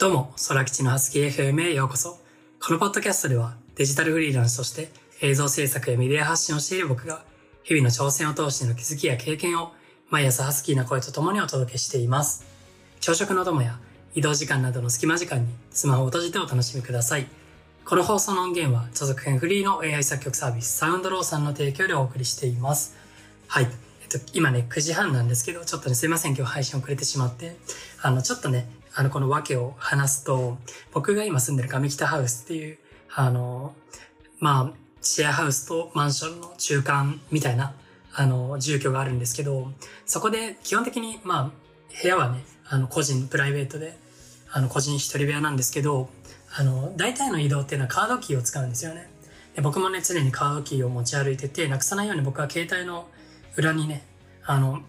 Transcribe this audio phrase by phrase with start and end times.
[0.00, 2.16] どうも、空吉のハスキー FM へようこそ。
[2.58, 4.88] このポッドキャストではデジタルフリーランスとして
[5.20, 7.22] 映像制作やメディア発信をしている僕が
[7.64, 9.72] 日々の挑戦を通しての気づきや経験を
[10.08, 12.46] 毎朝ハスキーな声と共にお届けしています。
[13.00, 13.78] 朝食の友や
[14.14, 17.26] 移動時間などの隙間時間にスマホを閉じてお楽しみください。
[17.84, 22.96] この放送の音源は著作権フリーの AI 作曲サービスサウンドローさんの提供でお送りしています。
[23.48, 23.64] はい。
[23.64, 27.58] えっと、今ね、9時半なんですけど、ちょっとね、すいません、今日配信遅れてしまって、
[28.00, 30.58] あの、ちょっとね、あの、この訳を話すと、
[30.92, 32.78] 僕が今住んでる上北ハウスっていう、
[33.14, 33.74] あの、
[34.38, 37.74] まあ、シェアハウスとマンションの中間みたいな、
[38.12, 39.70] あの、住居があるんですけど、
[40.06, 41.50] そこで基本的に、まあ、
[42.02, 43.96] 部屋はね、あの、個人、プライベートで、
[44.50, 46.08] あの、個人一人部屋なんですけど、
[46.52, 49.08] あの、大体の移動っていうのはカードキーを使うんですよね。
[49.54, 53.08] で僕もね、常にカードキーを持ち歩いてて、なくさないように僕は携帯の
[53.56, 54.04] 裏にね、
[54.44, 54.80] あの、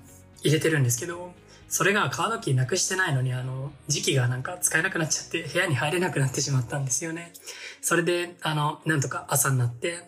[0.44, 1.34] 入れてるんですけど、
[1.72, 7.32] それがカードキーなくしてないのに、あの、時期がなんか使えなくなっちゃって部屋に入れなくなってしまったんですよね。
[7.82, 10.00] それで、あの、なんとか朝になって、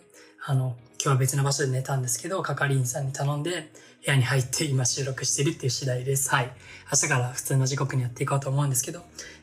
[0.44, 3.72] あの、今日は別の場所で寝たんですけど、係員さんに頼んで、
[4.04, 6.28] 部屋に入って今収録してるっていう次第です。
[6.28, 6.52] はい。
[6.92, 9.00] 明日から普通の時刻にやっていこうと思うんですけど、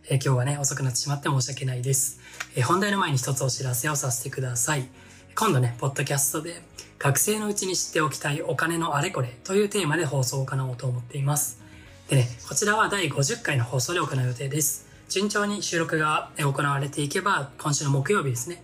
[0.08, 2.20] えー、今日はね、遅くなってしまって申し訳ないです。
[2.56, 4.88] えー、本題の前に一つお知らせをさせてください。
[5.34, 6.62] 今度ね、ポッドキャストで、
[7.00, 11.61] 学生のうちに知っておきたいお金のあれこれというテーマで放送を行おうと思っています。
[12.12, 14.86] でね、こちらは第50回の放送で行う予定です。
[15.08, 18.62] 順調に収録が行われていけば、今週の木曜日ですね、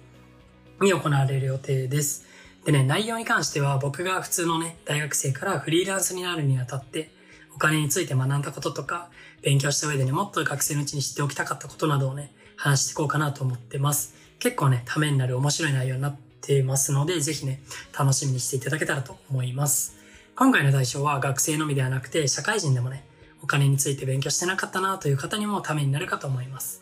[0.82, 2.26] に行われる予定です。
[2.66, 7.10] でね、内容に関しては僕が普通のね、大学生からフリーランスになるにあたって、
[7.56, 9.08] お金について学んだこととか、
[9.42, 14.14] 勉強した上でね、もっと学生のうちに知っておきたかったことなどをね、話していこうかなと思ってます。
[14.40, 17.64] 結構ね、ためになる面白い内容になってますので、ぜひね、
[17.98, 19.96] 楽しみにしていただけたらと思います。
[20.36, 23.06] 今回の対象は学生のみではなくて、社会人でもね、
[23.48, 26.82] お金について勉強してなかったなという方にもためになるかと思います。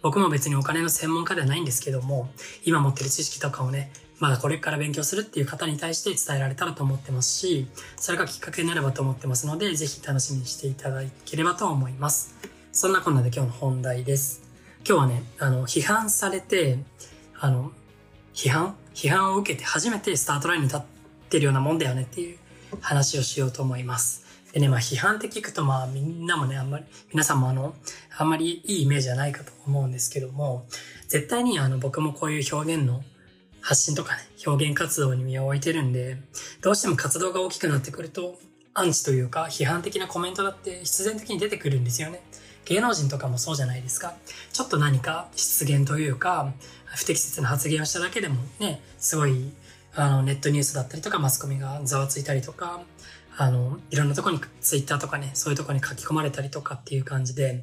[0.00, 2.30] 僕も別にお金の専門家ではないんですけども、
[2.64, 12.34] 今持ってる知識とかをね、まだこれから勉強するっていう方に対して伝えられたらと思ってますし、それがきっかけになればと思ってますので、ぜひ楽しみにしていただければと思います。
[12.72, 14.40] そんなこんなで今日の本題です。
[14.88, 16.78] 今日はね、あの、批判されて、
[17.38, 17.70] あの、
[18.32, 18.76] 批判？
[18.94, 20.80] 批判を受けて初めてスタートラインに立っ
[21.28, 22.38] てるようなもんだよねっていう
[22.80, 24.27] 話をしようと思います。
[24.52, 27.74] でね、まあ批判って聞くとまあみんなもね、あんまり、皆さんもあの、
[28.16, 30.66] あんまりいいイメージじゃないかと思うんですけども、
[31.08, 33.02] 絶対にあの僕もこういう表現の
[33.60, 36.16] 発信とかね、表現活動に身を置いてるんで、
[36.62, 38.38] どうしても活動が大きくなってくると、
[38.74, 42.20] アンチというか批判的なコメントだって必然的に出てくるんですよね。
[42.64, 44.14] 芸能人とかもそうじゃないですか。
[44.52, 46.52] ちょっと何か失言というか、
[46.84, 49.50] 不適切な発言をしただけでもね、すごい、
[49.94, 52.82] あの、ネットニュースだったりとかマスコミがざわついたりとか、
[53.40, 57.62] あの、いろんなとこに、ツイッターとかね、そういうとこに書き込まれたりとかっていう感じで、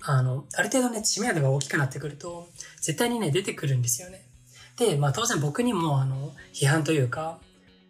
[0.00, 2.48] あの、ある程度ね、知名度が大きくなってくると、
[2.80, 4.26] 絶対にね、出てくるんですよね。
[4.76, 7.38] で、まあ当然僕にも、あの、批判というか、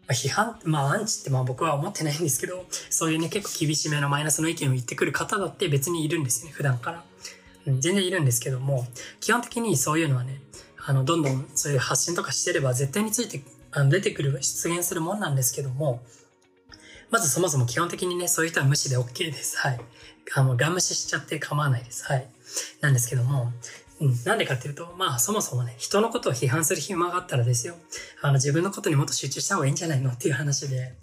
[0.06, 7.04] まあ、批判、まあアンチってまあ僕は思ってないんですけど、そういうね、結構厳しめのマイナスの意見を言ってくる方だって別にいるんですよね、普段から。
[7.64, 8.86] うん、全然いるんですけども、
[9.20, 10.42] 基本的にそういうのはね、
[10.84, 16.02] あの、どんどんそういう発信とかしてれば絶対について、あの、出てくる、出現するもんなんですけども、
[17.12, 19.58] まずそもそも基本的にね、そういう人は無視で OK です。
[19.58, 19.80] はい。
[20.34, 22.06] あの、ガン無視しちゃって構わないです。
[22.06, 22.26] はい。
[22.80, 23.52] なんですけども、
[24.00, 27.74] うん、なんでかっていうと、まあそもそもね、人のことを批判する暇があったらですよ、
[28.22, 30.94] あの自分のことにもっと集中した方がいいんじゃないのっていう話で、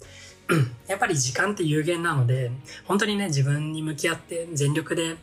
[0.48, 2.50] うんやっぱり時間って有限なので、
[2.86, 5.16] 本当にね、自分に向き合って全力で、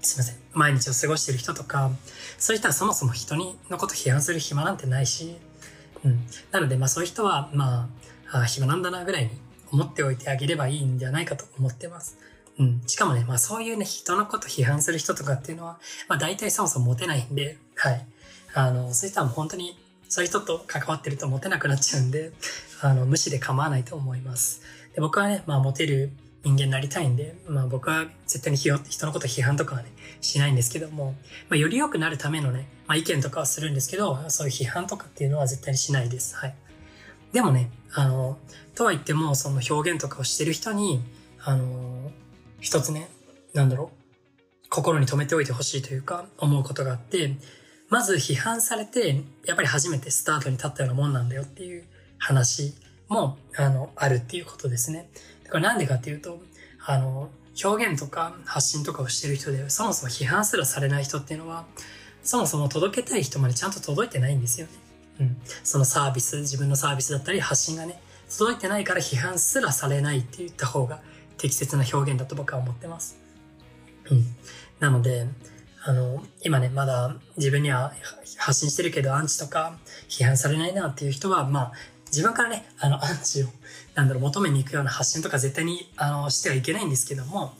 [0.00, 1.90] すいません、毎日を過ごしてる人とか、
[2.38, 5.36] そういう人はそもそも人にのこと批判する暇なんてないし、
[6.04, 6.26] うん。
[6.52, 7.90] なので、まあそういう人は、ま
[8.32, 9.30] あ、あ暇なんだなぐらいに
[9.72, 12.18] 思っておいてあげればいいんじゃないかと思ってます。
[12.58, 12.82] うん。
[12.86, 18.06] しかもね、まあそういうね、人のこと批判する人とかっていうのは、まあ大体そもそもモテないんで、はい。
[18.54, 19.78] あの、そういう人はもう本当に、
[20.08, 22.32] そういう人と関わってるとモテなくなっちゃうんで、
[22.80, 24.62] あの、無視で構わないと思います。
[24.94, 26.10] で僕はね、まあモテる
[26.44, 28.72] 人間になりたいんで、まあ僕は絶対に人
[29.06, 31.14] のこと批判とかはね、しないんですけども、
[31.48, 36.34] まあより良くなるためのね、まあ意見とかはするんですけど、そういう批判とかっていうのは絶対にしないです。
[36.36, 36.54] はい。
[37.32, 38.38] でもね、あの、
[38.74, 41.00] とは言っても、その表現とかをしてる人に、
[41.40, 42.10] あの、
[42.60, 43.08] 一つね、
[43.54, 47.36] なんだろう、心に留めておいてほしいというか、思うことがあって、
[47.88, 51.84] まず批判されて、やっぱり初めてスタートに立ったようなもんなんだよっていう
[52.18, 52.74] 話
[53.08, 55.08] も、あの、あるっていうことですね。
[55.44, 56.40] だからなんでかっていうと、
[56.84, 57.30] あの、
[57.64, 61.64] 表現とか発信とかをしてる人で、そもそも批判すらされない人っていうのは、
[62.22, 64.72] そもそも届けたい人までちゃんと届いてないんですよね。
[65.20, 68.00] うん、そのサービス、自分のサービスだったり発信がね、
[68.30, 71.00] 届いてないから批判すらされないって言った方が
[71.38, 73.18] 適切な表現だと僕は思ってます。
[74.10, 74.24] うん。
[74.80, 75.26] なので、
[75.84, 77.92] あの、今ね、まだ自分には
[78.36, 79.78] 発信してるけど、アンチとか
[80.08, 81.72] 批判されないなっていう人は、まあ、
[82.06, 83.46] 自分からね、あの、アンチを、
[83.94, 87.54] なんだろう、求めに行くような発信とか絶対に、あの、してはいけないんですけども、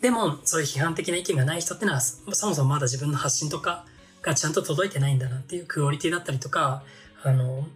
[0.00, 3.84] でも、そういう批判的な意見がない人ってのは、そもそもまだ自分の発信とか
[4.28, 6.82] がちゃんと届いてないんだなっていうクオリティだったりとか、
[7.22, 7.66] あの、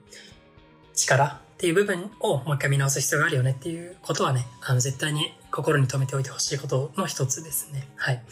[0.95, 7.89] 力っていう部分をもう一回見直す必要があるよねっていうことはね、あの、絶対に心に留めておいてほしいことの一つですね。
[7.97, 8.23] はい。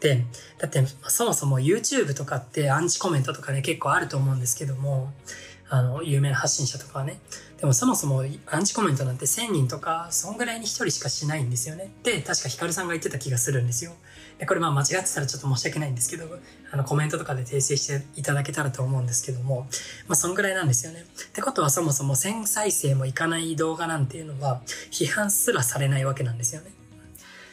[0.00, 0.24] で、
[0.58, 5.12] だって、そもそも YouTube とかってアンチコメントとかね、結構あると思うんですけども、
[5.68, 7.20] あの、有名な発信者とかはね。
[7.60, 11.92] でもそもそもアンチコメントなんて1000人とか、そんぐらいに1人しかしないんですよね。
[12.02, 13.92] で、確かヒカルさんが言ってた気がするんですよ。
[14.38, 16.24] で、これまあ間違ってたらちょっと申し訳ないんですけど、
[16.72, 19.68] あの、コメントとかで訂正していただけたらと思うんですけども、
[20.08, 21.00] まあそんぐらいなんですよね。
[21.00, 26.70] ってことはそもそも1000再生もいかない動画なんていうのは、批判すらされないわけなんですよね。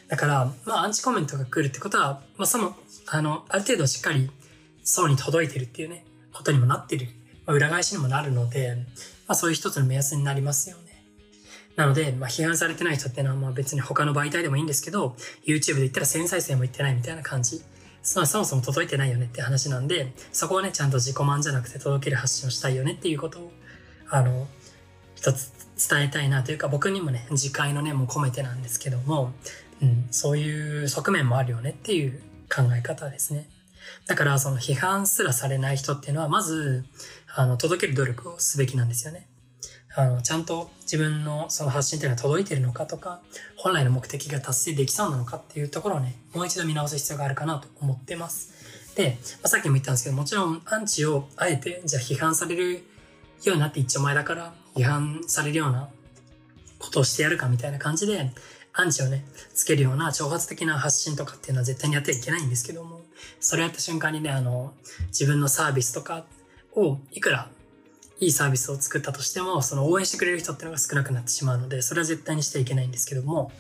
[0.08, 2.78] だから、まあアンチコメントが来るってことは、まあその、
[3.08, 4.32] あの、ある程度しっかり
[4.86, 7.10] 層に届いてるっていうね、ことにもなってる
[7.48, 8.78] まあ、裏返しにもなるので、
[9.28, 10.84] まあそういう一つの目安になりますよね。
[11.76, 15.16] なので、まあ批判されてない人ってのはまあ別に他の媒体でもいいんですけど、
[15.46, 17.62] YouTube で言ったら1000再生もいってないみたいな感じ。
[18.08, 23.52] そもそも届いてないよねって話なんで、そこをね、ちゃんと自己満じゃなくて届ける発信をしたいよねっていうことを、
[24.10, 24.48] あの、
[25.16, 25.52] 一つ
[25.90, 29.34] 伝えたいなというか、僕にもね、次回のね、も込めてなんですけども、
[29.82, 33.50] うん、そういう側面もあるよねっていう考え方ですね。
[34.06, 36.86] だから、その批判すらされない人っていうのは、まず、
[37.36, 39.28] あの、届ける努力をすべきなんですよね。
[39.96, 43.22] あの、ちゃんと自分のその発信っていうのは届いてるのかとか、
[43.56, 48.94] 本来の目的が達成できそうなのかっていうところをね、もう一度見直す必要があるかなと思ってます。
[48.96, 52.74] で、まあ、さっきも言ったんですけど、もちろんアンチをあえて、じゃあ批判される
[53.44, 55.90] ようになって一丁前だから、批判されるような
[56.78, 58.32] ことをしてやるかみたいな感じで、
[58.74, 59.26] アンチをね、
[59.56, 63.02] つけるような挑発的な発信とかっていうのは絶対にやってはいけないんですけども、
[63.40, 64.74] それやった瞬間にね、あの、
[65.08, 66.26] 自分のサービスとか
[66.76, 67.50] をいくら
[68.20, 73.52] いいサービスを作ったとしても、その応援してくれる人っていうのが少なくなってしまうので、それは絶対にしてはいけないんですけども、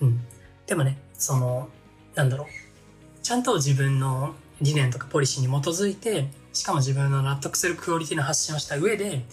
[0.00, 0.20] うん。
[0.66, 1.68] でもね、その、
[2.14, 2.46] なんだろう。
[3.22, 9.24] ちゃんと自分の理念とかポリシーに基づいて、しかも自分の納得するクオリティの発信をした上で、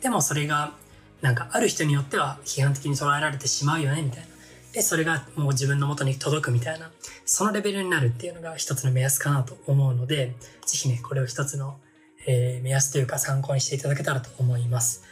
[0.00, 0.72] でもそれが、
[1.20, 4.26] なんかある人によっては批判的に捉えられてしまうよね、みたいな。
[4.72, 6.90] で、それがもう自分の元に届くみたいな、
[7.24, 10.34] そのレベルになるっていうのが一つの目安かなと思うので、
[10.66, 11.78] ぜひね、これを一つの
[12.26, 15.02] えー、目安というか参考にしていただけたらと思います。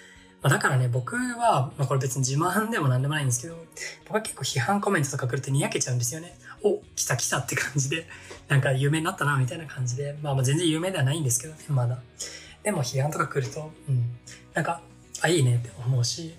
[0.43, 3.57] まあ、だからね、僕は、まあ、これ別に自慢でも何でもないんですけど、
[4.07, 6.35] 僕は結構批判コメントとか来るとにやけちゃうんですよね。
[6.63, 8.07] お、来た来たって感じで、
[8.49, 11.99] なんか有名になったな、みたいな感じで、まあまあ全然有名ではないんですけどね、まだ。
[12.63, 14.19] でも批判とか来ると、うん、
[14.55, 14.81] なんか、
[15.21, 16.35] あ、いいねって思うし、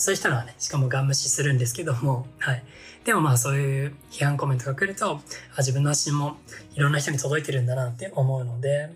[0.00, 2.62] そういう人はね、しかもガン無視するんですけども、はい。
[3.04, 5.20] でもまあそういう批判コメントが来ると、
[5.54, 6.38] あ自分の発信も
[6.74, 8.88] いろんな人に届いてるんだなって思うので、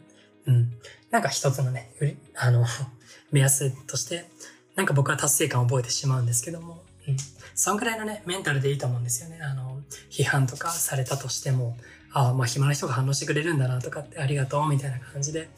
[0.46, 0.72] うん。
[1.10, 1.90] なんか一つのね、
[2.34, 2.64] あの、
[3.32, 4.30] 目安として、
[4.76, 7.16] なんか僕は達成感を覚えてしまうんですけども、うん。
[7.54, 9.40] そんくらいのね、メンタルでいいと思うんですよね。
[9.42, 11.76] あの、批判とかされたとしても、
[12.14, 15.50] ああ、まあ暇な人が反応してくれるんだなとかってありがとうみたいな感じで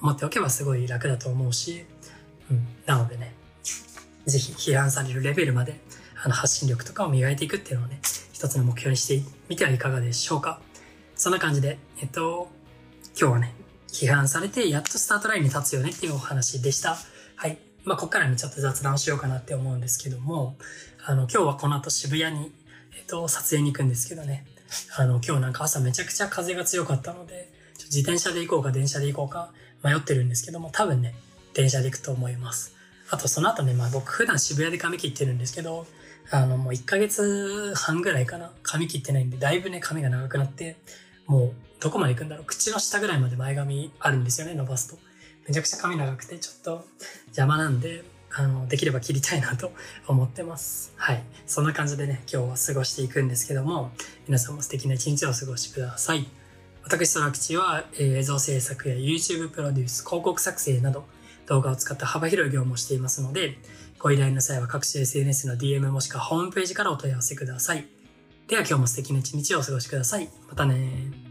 [0.00, 1.84] 思っておけばすごい楽だと思うし、
[4.26, 5.80] ぜひ批判されるレベルまで、
[6.22, 8.00] あの、発信力とかを磨いていくっていうのをね、
[8.32, 10.60] 一つの目標にしてみてはいかがでしょうか。
[11.16, 12.48] そんな感じで、えっと、
[13.18, 13.54] 今日はね、
[13.88, 16.96] 批判されて、やっとスタートラインに立つよねっていうお話でした。
[17.36, 17.58] はい。
[17.84, 20.56] まあ、こっからね、ちょっと雑談をしようかなって思うんですけども、
[21.04, 22.52] あの、今日はこの後渋谷に、
[22.96, 24.46] えっと、撮影に行くんですけどね、
[24.96, 27.52] あの、今日なんか朝めちゃくちゃ風が強かったので、
[27.84, 29.52] 自転車で行こうか電車で行こうか
[29.82, 31.14] 迷ってるんですけども、多分ね、
[31.52, 32.74] 電車で行くと思います。
[33.14, 35.86] あと、その後ね、まあ僕普段渋谷で髪切ってるんですけど、
[36.32, 40.76] あの、もう1ヶ月半ぐらいかな、髪切ってないんで、だいぶね、髪が長くなって、
[41.26, 44.98] もう、どこまで行くんだろう口の下ぐらいまで前髪あるんですよね、伸ばすと。
[45.46, 46.84] めちゃくちゃ髪長くて、ちょっと
[47.26, 48.02] 邪魔なんで、
[48.32, 49.72] あの、できれば切りたいなと
[50.08, 50.92] 思ってます。
[50.96, 51.22] はい。
[51.46, 53.92] そんな感じでね、今日は過ごしていくんですけども、
[54.26, 56.26] 皆さんも素敵な一日をお過ごしください。
[56.82, 61.06] 私、ソラクチは、えー、映像制作や YouTube プロデュース、広告作成など、
[61.46, 63.58] 動画を使った幅広い業務をしていますので、
[63.98, 67.86] ご依頼の際は各種 SNS の DM もしくはホームページからお問い合わせください。
[68.48, 70.28] では今日も素敵な一日をお過ごしください。
[70.48, 71.23] またね